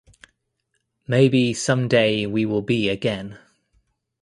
[1.07, 3.37] Maybe someday we will be again.